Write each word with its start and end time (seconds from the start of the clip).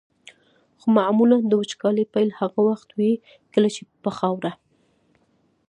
خو 0.79 0.87
معمولا 0.97 1.37
د 1.45 1.51
وچکالۍ 1.61 2.05
پیل 2.13 2.29
هغه 2.41 2.59
وخت 2.69 2.89
وي 2.97 3.11
کله 3.53 3.69
چې 3.75 3.81
په 4.03 4.09
خاوره. 4.17 4.51